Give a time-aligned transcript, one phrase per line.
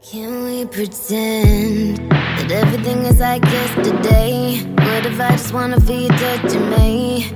[0.00, 4.59] Can we pretend that everything is like yesterday?
[4.75, 7.31] What if I just wanna feel touching me?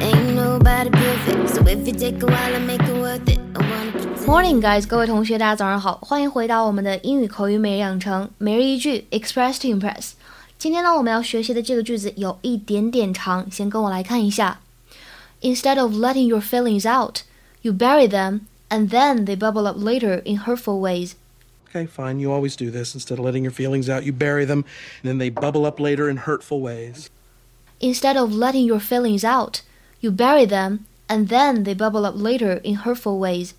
[0.00, 3.60] Ain't nobody perfect, so if you take a while and make it worth it, I
[3.60, 4.26] wanna pretend.
[4.26, 4.86] Morning, guys！
[4.86, 10.10] 各位同学，大家早上好，欢迎回到我们的英语口语每日养成每日一句 Express to Impress。
[10.58, 14.60] 今天呢，我们要学习的这个句子有一点点长，先跟我来看一下。
[15.40, 17.20] Instead of letting your feelings out,
[17.62, 21.12] you bury them, and then they bubble up later in hurtful ways.
[21.69, 22.19] Okay, fine.
[22.19, 22.93] You always do this.
[22.93, 24.63] Instead of letting your feelings out, you bury them,
[25.01, 27.09] and then they bubble up later in hurtful ways.
[27.79, 29.63] Instead of letting your feelings out,
[29.99, 33.55] you bury them, and then they bubble up later in hurtful ways.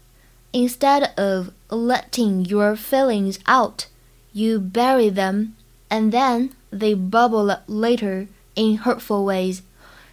[0.52, 3.88] Instead of letting your feelings out,
[4.32, 5.56] you bury them,
[5.90, 9.62] and then they bubble up later in hurtful ways.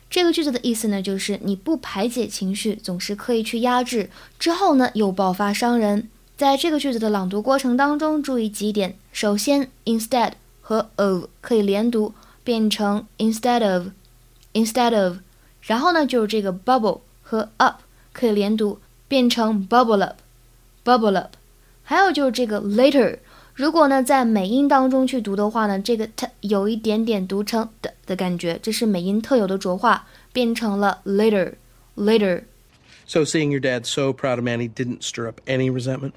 [0.10, 6.10] 这个句子的意思呢，就是你不排解情绪，总是刻意去压制，之后呢又爆发伤人。
[6.38, 8.96] 在这个句子的朗读过程当中，注意几点。
[9.12, 15.18] 首先，instead 和 of 可以连读，变成 instead of，instead of。
[15.62, 17.82] 然后呢，就是这个 bubble 和 up
[18.12, 21.36] 可以连读，变成 bubble up，bubble up。
[21.84, 23.20] 还有就是这个 later，
[23.54, 36.14] 如果呢在美音当中去读的话呢，这个 t 有一点点读成的的感觉，这是美音特有的浊化，变成了 later，later。So seeing your dad so proud of Manny didn't stir up any resentment?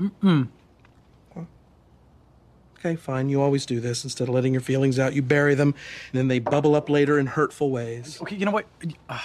[0.00, 0.48] Mm-mm.
[2.78, 3.28] Okay, fine.
[3.28, 4.04] You always do this.
[4.04, 5.74] Instead of letting your feelings out, you bury them,
[6.12, 8.18] and then they bubble up later in hurtful ways.
[8.22, 8.64] Okay, you know what?
[9.06, 9.18] Uh,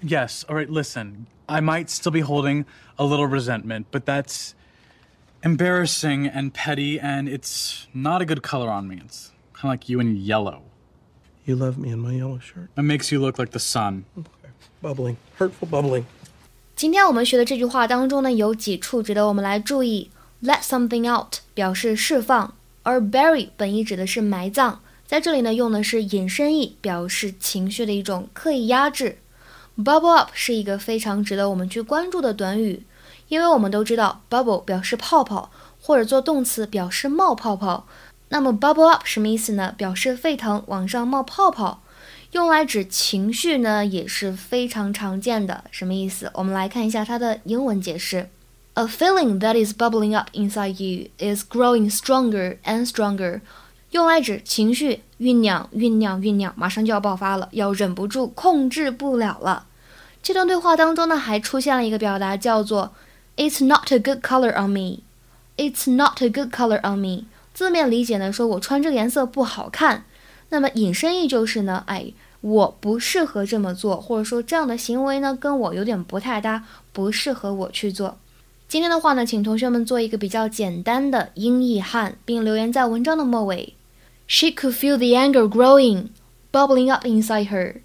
[0.00, 1.26] yes, all right, listen.
[1.48, 4.54] I might still be holding a little resentment, but that's
[5.42, 9.00] embarrassing and petty, and it's not a good color on me.
[9.04, 10.62] It's kind of like you in yellow.
[11.44, 12.70] You love me in my yellow shirt.
[12.76, 14.04] It makes you look like the sun.
[14.16, 14.28] Okay.
[14.80, 15.16] Bubbling.
[15.34, 16.06] Hurtful bubbling.
[16.76, 20.10] 今天我们学的这句话当中呢，有几处值得我们来注意。
[20.42, 29.18] Let something out 表示释放，而 bury 本意指的是埋葬，在这里呢用的是引申义，表示情绪的一种刻意压制。
[29.78, 32.82] Bubble up 是一个非常值得我们去关注的短语，
[33.28, 37.86] 因为我们都知道 bubble 表示泡泡，或者做动词表示冒泡泡。
[38.30, 39.72] 那么 bubble up 什么意思呢？
[39.78, 41.82] 表示沸腾，往上冒泡泡。
[42.34, 45.62] 用来指情绪呢，也是非常常见的。
[45.70, 46.28] 什么意思？
[46.34, 48.28] 我们来看一下它的英文解释
[48.72, 53.40] ：A feeling that is bubbling up inside you is growing stronger and stronger。
[53.92, 59.66] 用来指情绪酝酿、酝酿、酝酿，马上就要爆发了，要忍不住、控制不了了。
[60.20, 62.92] 这段对话当中呢，还出现了一个表达，叫做
[63.36, 65.02] "It's not a good color on me."
[65.56, 67.26] It's not a good color on me。
[67.54, 70.04] 字面理解呢，说我穿这个颜色不好看。
[70.54, 72.12] 那么引申义就是呢，哎。
[72.44, 78.18] 我不适合这么做，或者说这样的行为呢，跟我有点不太搭，不适合我去做。
[78.68, 83.72] 今天的话呢，请同学们做一个比较简单的英译汉，并留言在文章的末尾。
[84.26, 86.08] She could feel the anger growing,
[86.52, 87.76] bubbling up inside her.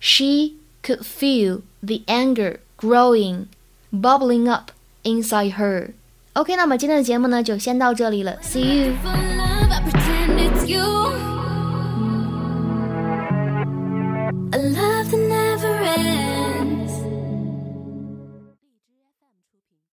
[0.00, 3.44] She could feel the anger growing,
[3.92, 4.72] bubbling up
[5.04, 5.90] inside her.
[6.32, 8.38] OK，那么今天的节目呢，就先到这里了。
[8.42, 8.94] See you.
[14.54, 15.13] I love